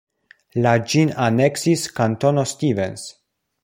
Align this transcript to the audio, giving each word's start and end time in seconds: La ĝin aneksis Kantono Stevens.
La 0.65 0.71
ĝin 0.93 1.13
aneksis 1.27 1.87
Kantono 2.01 2.51
Stevens. 2.57 3.09